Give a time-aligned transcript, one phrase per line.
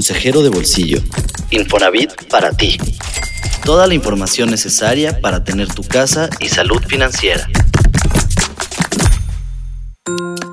[0.00, 1.02] Consejero de Bolsillo.
[1.50, 2.78] Infonavit para ti.
[3.66, 7.46] Toda la información necesaria para tener tu casa y salud financiera.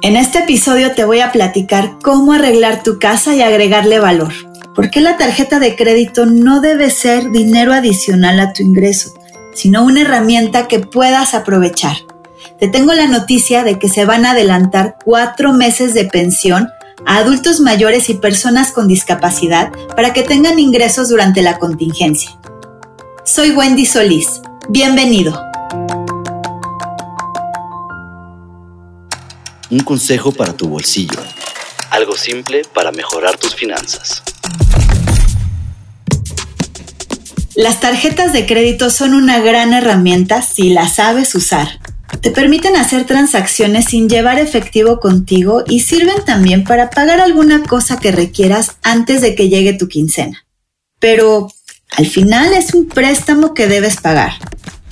[0.01, 4.33] En este episodio te voy a platicar cómo arreglar tu casa y agregarle valor.
[4.75, 9.13] ¿Por qué la tarjeta de crédito no debe ser dinero adicional a tu ingreso,
[9.55, 11.95] sino una herramienta que puedas aprovechar?
[12.59, 16.67] Te tengo la noticia de que se van a adelantar cuatro meses de pensión
[17.05, 22.37] a adultos mayores y personas con discapacidad para que tengan ingresos durante la contingencia.
[23.23, 24.41] Soy Wendy Solís.
[24.69, 25.41] Bienvenido.
[29.69, 31.19] Un consejo para tu bolsillo.
[31.89, 34.23] Algo simple para mejorar tus finanzas.
[37.55, 41.79] Las tarjetas de crédito son una gran herramienta si las sabes usar.
[42.21, 47.99] Te permiten hacer transacciones sin llevar efectivo contigo y sirven también para pagar alguna cosa
[47.99, 50.45] que requieras antes de que llegue tu quincena.
[50.99, 51.51] Pero
[51.91, 54.33] al final es un préstamo que debes pagar.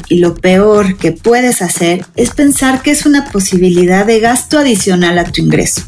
[0.08, 5.18] Y lo peor que puedes hacer es pensar que es una posibilidad de gasto adicional
[5.18, 5.82] a tu ingreso.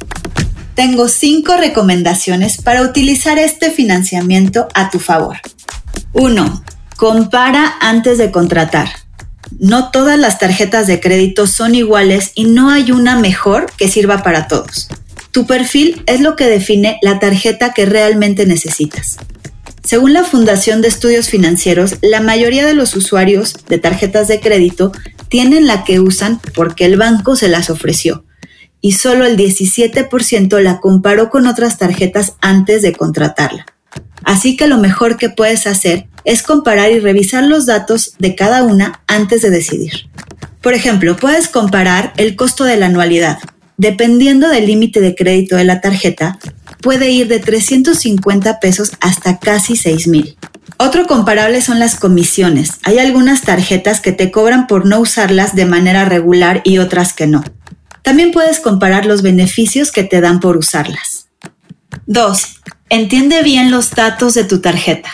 [0.73, 5.38] Tengo cinco recomendaciones para utilizar este financiamiento a tu favor.
[6.14, 6.64] 1.
[6.95, 8.89] Compara antes de contratar.
[9.59, 14.23] No todas las tarjetas de crédito son iguales y no hay una mejor que sirva
[14.23, 14.90] para todos.
[15.31, 19.18] Tu perfil es lo que define la tarjeta que realmente necesitas.
[19.84, 24.92] Según la Fundación de Estudios Financieros, la mayoría de los usuarios de tarjetas de crédito
[25.30, 28.25] tienen la que usan porque el banco se las ofreció
[28.81, 33.66] y solo el 17% la comparó con otras tarjetas antes de contratarla.
[34.23, 38.64] Así que lo mejor que puedes hacer es comparar y revisar los datos de cada
[38.64, 40.09] una antes de decidir.
[40.61, 43.39] Por ejemplo, puedes comparar el costo de la anualidad.
[43.78, 46.38] Dependiendo del límite de crédito de la tarjeta,
[46.81, 50.38] puede ir de 350 pesos hasta casi 6 mil.
[50.75, 52.73] Otro comparable son las comisiones.
[52.84, 57.28] Hay algunas tarjetas que te cobran por no usarlas de manera regular y otras que
[57.28, 57.41] no.
[58.02, 61.29] También puedes comparar los beneficios que te dan por usarlas.
[62.07, 62.62] 2.
[62.90, 65.09] Entiende bien los datos de tu tarjeta.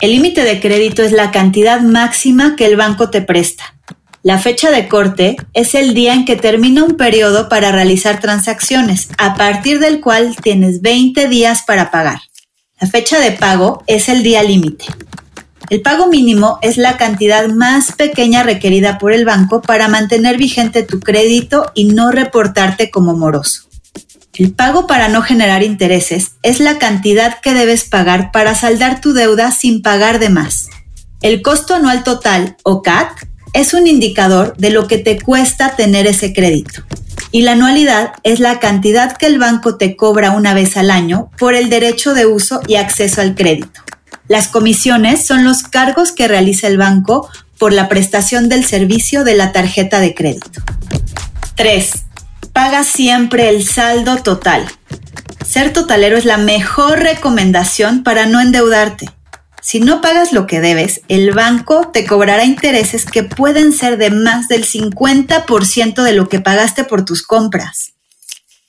[0.00, 3.74] El límite de crédito es la cantidad máxima que el banco te presta.
[4.22, 9.08] La fecha de corte es el día en que termina un periodo para realizar transacciones,
[9.18, 12.20] a partir del cual tienes 20 días para pagar.
[12.80, 14.86] La fecha de pago es el día límite.
[15.70, 20.82] El pago mínimo es la cantidad más pequeña requerida por el banco para mantener vigente
[20.82, 23.63] tu crédito y no reportarte como moroso.
[24.36, 29.12] El pago para no generar intereses es la cantidad que debes pagar para saldar tu
[29.12, 30.70] deuda sin pagar de más.
[31.22, 33.10] El costo anual total, o CAT,
[33.52, 36.82] es un indicador de lo que te cuesta tener ese crédito.
[37.30, 41.30] Y la anualidad es la cantidad que el banco te cobra una vez al año
[41.38, 43.82] por el derecho de uso y acceso al crédito.
[44.26, 49.36] Las comisiones son los cargos que realiza el banco por la prestación del servicio de
[49.36, 50.60] la tarjeta de crédito.
[51.54, 52.03] 3
[52.54, 54.66] paga siempre el saldo total.
[55.44, 59.10] Ser totalero es la mejor recomendación para no endeudarte.
[59.60, 64.10] Si no pagas lo que debes, el banco te cobrará intereses que pueden ser de
[64.10, 67.94] más del 50% de lo que pagaste por tus compras.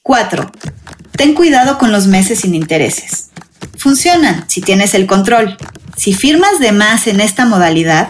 [0.01, 0.51] 4.
[1.11, 3.29] Ten cuidado con los meses sin intereses.
[3.77, 5.57] Funcionan si tienes el control.
[5.95, 8.09] Si firmas de más en esta modalidad,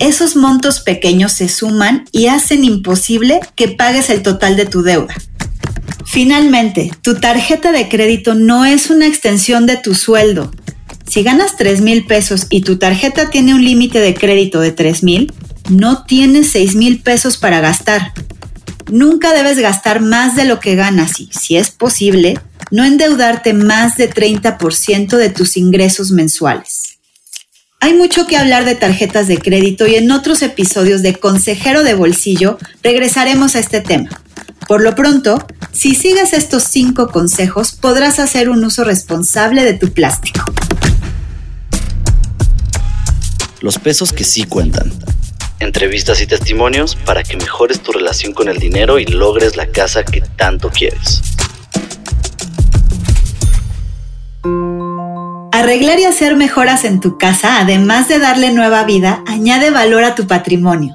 [0.00, 5.14] esos montos pequeños se suman y hacen imposible que pagues el total de tu deuda.
[6.06, 10.50] Finalmente, tu tarjeta de crédito no es una extensión de tu sueldo.
[11.06, 15.02] Si ganas 3 mil pesos y tu tarjeta tiene un límite de crédito de 3
[15.02, 15.32] mil,
[15.68, 18.12] no tienes 6 mil pesos para gastar.
[18.90, 23.96] Nunca debes gastar más de lo que ganas y, si es posible, no endeudarte más
[23.96, 26.87] de 30% de tus ingresos mensuales.
[27.80, 31.94] Hay mucho que hablar de tarjetas de crédito y en otros episodios de Consejero de
[31.94, 34.10] Bolsillo regresaremos a este tema.
[34.66, 39.92] Por lo pronto, si sigues estos cinco consejos, podrás hacer un uso responsable de tu
[39.92, 40.44] plástico.
[43.60, 44.92] Los pesos que sí cuentan.
[45.60, 50.04] Entrevistas y testimonios para que mejores tu relación con el dinero y logres la casa
[50.04, 51.22] que tanto quieres.
[55.60, 60.14] Arreglar y hacer mejoras en tu casa, además de darle nueva vida, añade valor a
[60.14, 60.94] tu patrimonio.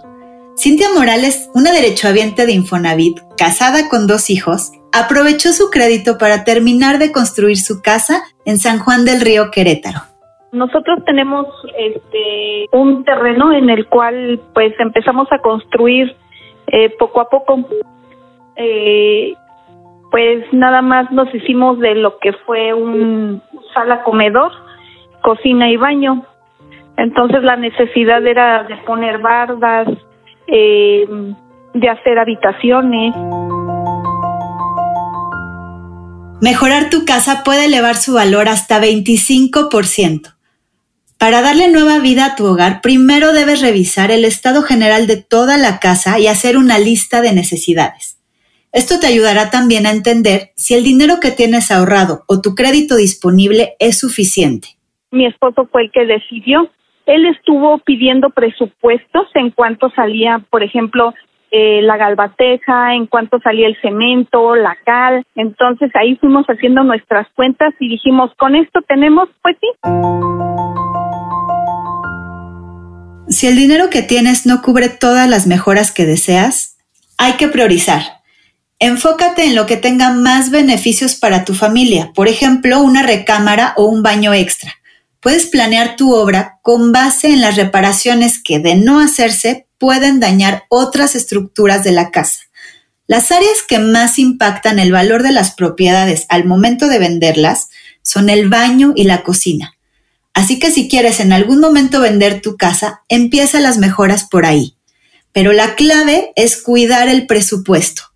[0.55, 6.97] Cintia Morales, una derechohabiente de Infonavit, casada con dos hijos, aprovechó su crédito para terminar
[6.97, 9.99] de construir su casa en San Juan del Río Querétaro.
[10.53, 11.45] Nosotros tenemos
[11.77, 16.15] este, un terreno en el cual pues empezamos a construir
[16.67, 17.67] eh, poco a poco.
[18.55, 19.33] Eh,
[20.13, 23.41] pues nada más nos hicimos de lo que fue un
[23.73, 24.51] sala, comedor,
[25.23, 26.23] cocina y baño.
[26.97, 29.87] Entonces la necesidad era de poner bardas,
[30.45, 31.07] eh,
[31.73, 33.15] de hacer habitaciones.
[36.41, 40.35] Mejorar tu casa puede elevar su valor hasta 25%.
[41.17, 45.57] Para darle nueva vida a tu hogar, primero debes revisar el estado general de toda
[45.57, 48.12] la casa y hacer una lista de necesidades.
[48.73, 52.95] Esto te ayudará también a entender si el dinero que tienes ahorrado o tu crédito
[52.95, 54.69] disponible es suficiente.
[55.11, 56.71] Mi esposo fue el que decidió.
[57.05, 61.13] Él estuvo pidiendo presupuestos en cuanto salía, por ejemplo,
[61.51, 65.23] eh, la galvateja, en cuanto salía el cemento, la cal.
[65.35, 69.67] Entonces ahí fuimos haciendo nuestras cuentas y dijimos, con esto tenemos, pues sí.
[73.27, 76.79] Si el dinero que tienes no cubre todas las mejoras que deseas,
[77.19, 78.22] hay que priorizar.
[78.85, 83.85] Enfócate en lo que tenga más beneficios para tu familia, por ejemplo, una recámara o
[83.85, 84.73] un baño extra.
[85.21, 90.63] Puedes planear tu obra con base en las reparaciones que, de no hacerse, pueden dañar
[90.67, 92.41] otras estructuras de la casa.
[93.07, 97.69] Las áreas que más impactan el valor de las propiedades al momento de venderlas
[98.01, 99.77] son el baño y la cocina.
[100.33, 104.75] Así que si quieres en algún momento vender tu casa, empieza las mejoras por ahí.
[105.31, 108.12] Pero la clave es cuidar el presupuesto.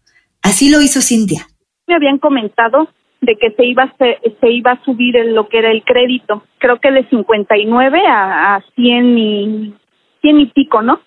[0.47, 1.41] Así lo hizo Cintia.
[1.87, 2.87] Me habían comentado
[3.19, 6.41] de que se iba, se, iba a subir lo que era el crédito.
[6.57, 9.73] Creo que de 59 a, a 100 y,
[10.21, 11.01] 100 y pico, ¿no?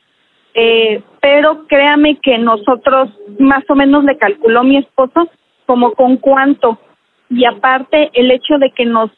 [0.52, 3.08] Eh, pero créame que nosotros
[3.38, 5.30] más o menos le calculó mi esposo
[5.64, 6.78] como con cuánto
[7.30, 9.10] y aparte el hecho de que nos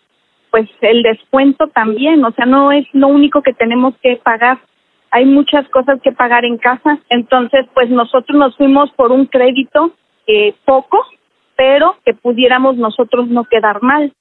[0.52, 4.60] pues el descuento también, o sea, no es lo único que tenemos que pagar.
[5.10, 9.92] Hay muchas cosas que pagar en casa, entonces pues nosotros nos fuimos por un crédito
[10.64, 10.98] poco,
[11.56, 14.12] pero que pudiéramos nosotros no quedar mal.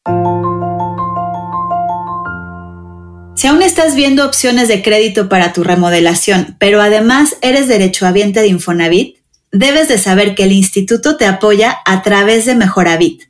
[3.36, 8.50] Si aún estás viendo opciones de crédito para tu remodelación, pero además eres derechohabiente de
[8.50, 9.18] Infonavit,
[9.51, 13.24] debes de saber que el instituto te apoya a través de Mejoravit.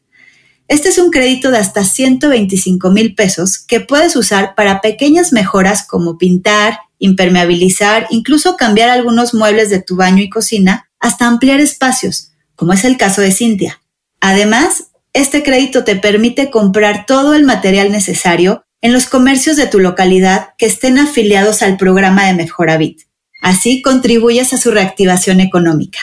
[0.68, 5.86] Este es un crédito de hasta 125 mil pesos que puedes usar para pequeñas mejoras
[5.86, 12.32] como pintar, impermeabilizar, incluso cambiar algunos muebles de tu baño y cocina, hasta ampliar espacios,
[12.62, 13.82] como es el caso de Cintia.
[14.20, 19.80] Además, este crédito te permite comprar todo el material necesario en los comercios de tu
[19.80, 23.02] localidad que estén afiliados al programa de Mejoravit.
[23.42, 26.02] Así contribuyes a su reactivación económica.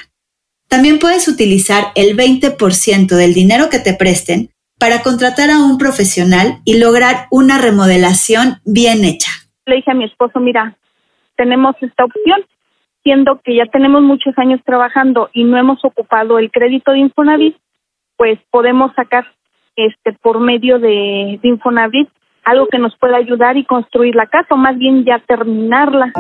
[0.67, 4.51] También puedes utilizar el 20% del dinero que te presten
[4.81, 9.31] para contratar a un profesional y lograr una remodelación bien hecha.
[9.65, 10.77] Le dije a mi esposo, mira,
[11.37, 12.45] tenemos esta opción,
[13.09, 17.57] siendo que ya tenemos muchos años trabajando y no hemos ocupado el crédito de Infonavit,
[18.19, 19.25] pues podemos sacar
[19.77, 22.11] este por medio de, Infonavit
[22.45, 26.13] algo que nos pueda ayudar y construir la casa, o más bien ya terminarla.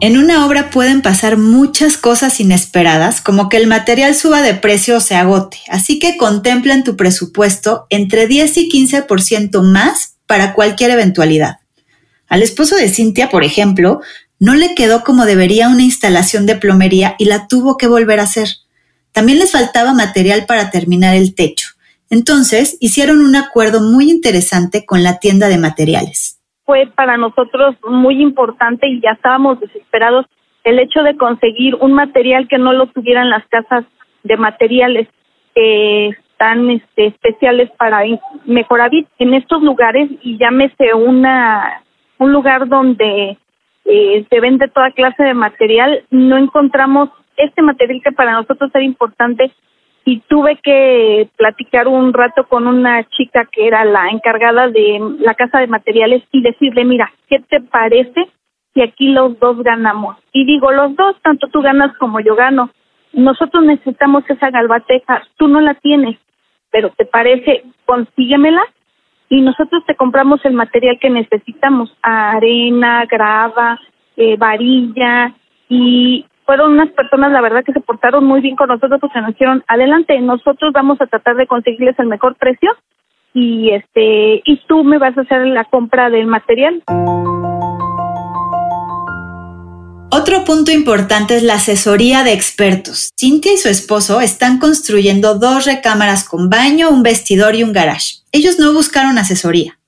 [0.00, 4.98] En una obra pueden pasar muchas cosas inesperadas, como que el material suba de precio
[4.98, 10.52] o se agote, así que contempla en tu presupuesto entre 10 y 15% más para
[10.52, 11.63] cualquier eventualidad.
[12.28, 14.00] Al esposo de Cintia, por ejemplo,
[14.40, 18.24] no le quedó como debería una instalación de plomería y la tuvo que volver a
[18.24, 18.48] hacer.
[19.12, 21.68] También les faltaba material para terminar el techo.
[22.10, 26.40] Entonces hicieron un acuerdo muy interesante con la tienda de materiales.
[26.64, 30.26] Fue para nosotros muy importante y ya estábamos desesperados
[30.64, 33.84] el hecho de conseguir un material que no lo tuvieran las casas
[34.22, 35.08] de materiales
[35.54, 38.00] que están este, especiales para
[38.46, 41.83] mejorar en estos lugares y llámese una
[42.18, 43.38] un lugar donde
[43.84, 48.84] eh, se vende toda clase de material, no encontramos este material que para nosotros era
[48.84, 49.52] importante
[50.04, 55.34] y tuve que platicar un rato con una chica que era la encargada de la
[55.34, 58.28] casa de materiales y decirle, mira, ¿qué te parece
[58.74, 60.16] si aquí los dos ganamos?
[60.32, 62.70] Y digo, los dos, tanto tú ganas como yo gano.
[63.12, 66.18] Nosotros necesitamos esa galvateja, tú no la tienes,
[66.70, 67.64] pero ¿te parece?
[67.86, 68.62] Consíguemela
[69.28, 73.78] y nosotros te compramos el material que necesitamos, arena, grava,
[74.16, 75.34] eh, varilla
[75.68, 79.30] y fueron unas personas, la verdad, que se portaron muy bien con nosotros, porque nos
[79.30, 82.70] dijeron, adelante, nosotros vamos a tratar de conseguirles el mejor precio
[83.32, 86.82] y este y tú me vas a hacer la compra del material.
[90.10, 93.10] Otro punto importante es la asesoría de expertos.
[93.18, 98.23] Cintia y su esposo están construyendo dos recámaras con baño, un vestidor y un garage.
[98.34, 99.78] Ellos no buscaron asesoría.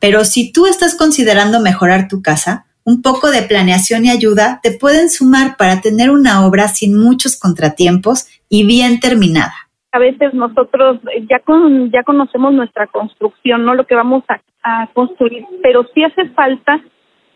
[0.00, 4.72] Pero si tú estás considerando mejorar tu casa, un poco de planeación y ayuda te
[4.72, 9.54] pueden sumar para tener una obra sin muchos contratiempos y bien terminada.
[9.92, 10.98] a veces nosotros
[11.30, 16.30] ya con ya conocemos nuestra construcción, no lo que vamos a, construir, pero sí hace
[16.30, 16.80] falta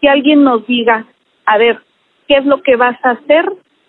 [0.01, 1.07] que alguien nos diga,
[1.47, 1.79] a ver,
[2.27, 3.45] qué es lo que vas a hacer,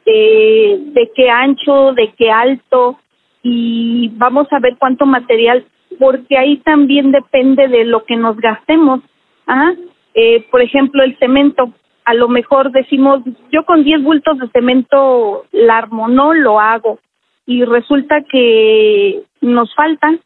[0.06, 3.00] de, de qué ancho, de qué alto,
[3.42, 5.66] y vamos a ver cuánto material,
[6.00, 9.02] porque ahí también depende de lo que nos gastemos.
[9.46, 9.74] ¿ah?
[10.16, 11.74] Eh, por ejemplo, el cemento,
[12.06, 17.00] a lo mejor decimos, yo con 10 bultos de cemento la armo, no lo hago,
[17.46, 20.18] y resulta que nos falta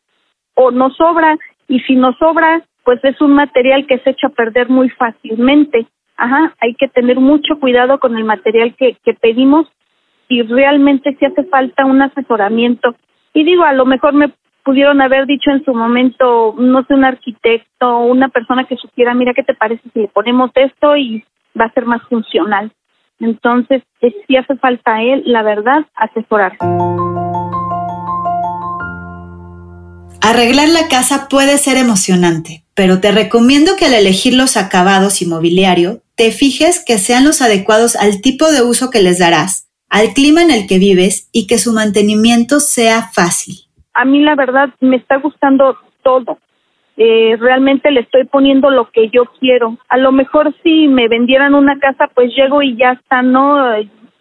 [0.54, 1.38] o nos sobra,
[1.68, 5.88] y si nos sobra, pues es un material que se echa a perder muy fácilmente.
[6.16, 9.68] Ajá, hay que tener mucho cuidado con el material que, que pedimos
[10.28, 12.96] y realmente si hace falta un asesoramiento.
[13.34, 14.32] Y digo, a lo mejor me
[14.64, 19.34] pudieron haber dicho en su momento, no sé, un arquitecto, una persona que supiera, mira,
[19.34, 21.24] ¿qué te parece si le ponemos esto y
[21.60, 22.72] va a ser más funcional?
[23.20, 23.84] Entonces,
[24.28, 26.58] si hace falta él, la verdad, asesorar.
[30.22, 35.26] Arreglar la casa puede ser emocionante, pero te recomiendo que al elegir los acabados y
[35.26, 40.14] mobiliario, te fijes que sean los adecuados al tipo de uso que les darás, al
[40.14, 43.63] clima en el que vives y que su mantenimiento sea fácil.
[43.94, 46.38] A mí la verdad me está gustando todo.
[46.96, 49.78] Eh, realmente le estoy poniendo lo que yo quiero.
[49.90, 53.58] A lo mejor si me vendieran una casa, pues llego y ya están, ¿no?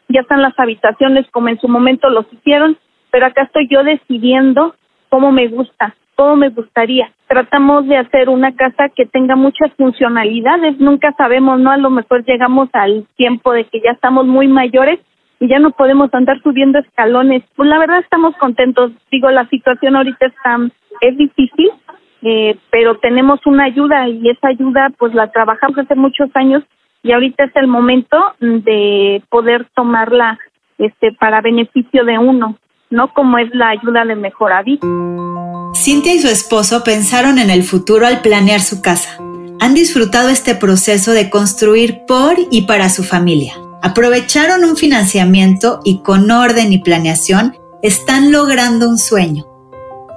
[0.08, 2.78] Ya están las habitaciones como en su momento los hicieron,
[3.10, 4.74] pero acá estoy yo decidiendo
[5.10, 7.12] cómo me gusta, cómo me gustaría.
[7.28, 11.70] Tratamos de hacer una casa que tenga muchas funcionalidades, nunca sabemos, ¿no?
[11.70, 14.98] A lo mejor llegamos al tiempo de que ya estamos muy mayores
[15.42, 17.42] y ya no podemos andar subiendo escalones.
[17.56, 18.92] Pues la verdad estamos contentos.
[19.10, 20.58] Digo, la situación ahorita está,
[21.00, 21.70] es difícil,
[22.22, 26.62] eh, pero tenemos una ayuda y esa ayuda pues la trabajamos hace muchos años
[27.02, 30.38] y ahorita es el momento de poder tomarla
[30.78, 32.56] este para beneficio de uno
[32.92, 34.78] no como es la ayuda de Mejoraví.
[35.74, 39.18] Cintia y su esposo pensaron en el futuro al planear su casa.
[39.60, 43.54] Han disfrutado este proceso de construir por y para su familia.
[43.82, 49.44] Aprovecharon un financiamiento y con orden y planeación están logrando un sueño.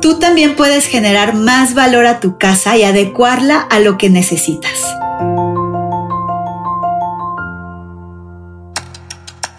[0.00, 4.94] Tú también puedes generar más valor a tu casa y adecuarla a lo que necesitas.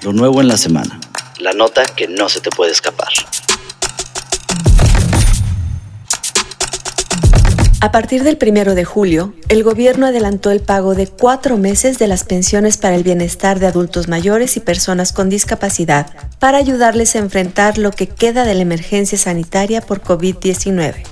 [0.09, 0.99] Lo nuevo en la semana.
[1.37, 3.09] La nota que no se te puede escapar.
[7.79, 12.07] A partir del primero de julio, el gobierno adelantó el pago de cuatro meses de
[12.07, 16.07] las pensiones para el bienestar de adultos mayores y personas con discapacidad,
[16.39, 21.03] para ayudarles a enfrentar lo que queda de la emergencia sanitaria por COVID-19.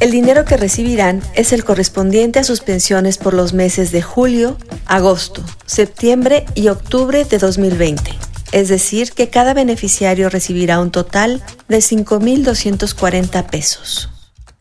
[0.00, 4.58] El dinero que recibirán es el correspondiente a sus pensiones por los meses de julio,
[4.84, 8.31] agosto, septiembre y octubre de 2020.
[8.52, 14.10] Es decir, que cada beneficiario recibirá un total de 5.240 pesos.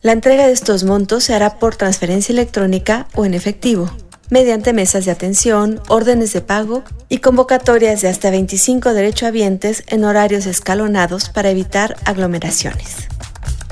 [0.01, 3.91] La entrega de estos montos se hará por transferencia electrónica o en efectivo,
[4.31, 10.48] mediante mesas de atención, órdenes de pago y convocatorias de hasta 25 derechohabientes en horarios
[10.48, 13.10] escalonados para evitar aglomeraciones.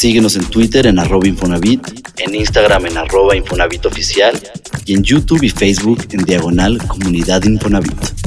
[0.00, 4.40] Síguenos en Twitter en arroba Infonavit, en Instagram en arroba Infonavit Oficial
[4.86, 8.19] y en YouTube y Facebook en Diagonal Comunidad Infonavit.